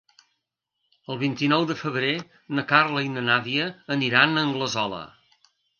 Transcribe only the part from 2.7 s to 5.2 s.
Carla i na Nàdia aniran a Anglesola.